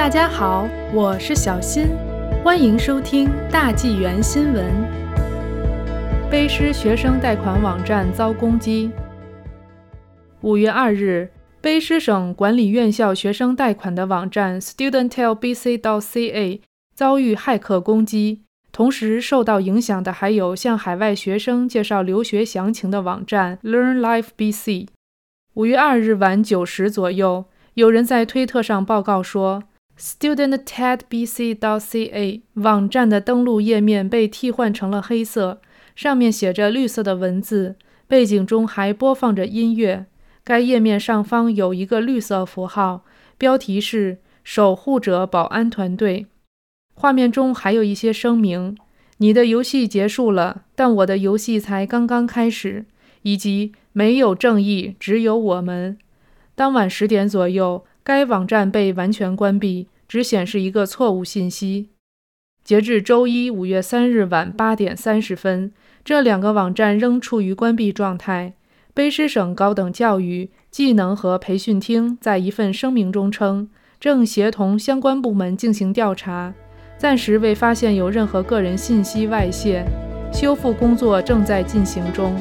[0.00, 1.88] 大家好，我是小新，
[2.42, 4.64] 欢迎收听大纪元新闻。
[6.32, 8.90] 卑诗学生贷款网站遭攻击。
[10.40, 11.28] 五月二日，
[11.60, 16.60] 卑诗省管理院校学生贷款的网站 studentlbc.ca
[16.94, 18.40] 遭遇骇客攻击，
[18.72, 24.86] 同时受到影响的还有向海外学生介绍留学详情的网站 LearnLifeBC。
[25.52, 27.44] 五月二日晚九时左右，
[27.74, 29.64] 有人在推特上报告说。
[30.00, 35.60] StudentTedBC.ca 网站的登录页面被替换成了黑色，
[35.94, 37.76] 上面写着绿色的文字，
[38.08, 40.06] 背景中还播放着音乐。
[40.42, 43.04] 该页面上方有一个绿色符号，
[43.36, 46.28] 标题是“守护者保安团队”。
[46.96, 48.78] 画面中还有一些声明
[49.18, 52.86] ：“你的游戏结束了，但我的游戏才刚刚开始。”
[53.20, 55.98] 以及“没有正义，只有我们。”
[56.56, 57.84] 当晚十点左右。
[58.02, 61.90] 该网站被完全关闭，只显示一个错误信息。
[62.62, 65.72] 截至周一五月三日晚八点三十分，
[66.04, 68.54] 这两个网站仍处于关闭状态。
[68.94, 76.52] 卑诗省高等教育、技能和培训厅在一份声明中称，正协同相关部门进行调查，
[76.98, 79.84] 暂时未发现有任何个人信息外泄，
[80.32, 82.34] 修复工作正在进行中。